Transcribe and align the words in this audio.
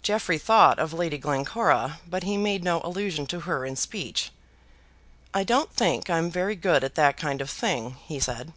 Jeffrey 0.00 0.38
thought 0.38 0.78
of 0.78 0.92
Lady 0.92 1.18
Glencora, 1.18 1.98
but 2.08 2.22
he 2.22 2.36
made 2.36 2.62
no 2.62 2.80
allusion 2.84 3.26
to 3.26 3.40
her 3.40 3.66
in 3.66 3.74
speech. 3.74 4.30
"I 5.34 5.42
don't 5.42 5.72
think 5.74 6.08
I'm 6.08 6.30
very 6.30 6.54
good 6.54 6.84
at 6.84 6.94
that 6.94 7.16
kind 7.16 7.40
of 7.40 7.50
thing," 7.50 7.96
he 8.06 8.20
said. 8.20 8.52